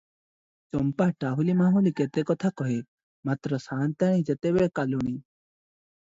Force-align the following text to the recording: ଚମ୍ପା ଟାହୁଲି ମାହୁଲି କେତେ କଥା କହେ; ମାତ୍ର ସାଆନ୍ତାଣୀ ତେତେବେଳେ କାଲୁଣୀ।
ଚମ୍ପା 0.75 1.05
ଟାହୁଲି 1.23 1.53
ମାହୁଲି 1.59 1.91
କେତେ 1.99 2.23
କଥା 2.29 2.49
କହେ; 2.61 2.77
ମାତ୍ର 3.31 3.59
ସାଆନ୍ତାଣୀ 3.65 4.25
ତେତେବେଳେ 4.31 4.71
କାଲୁଣୀ। 4.81 5.13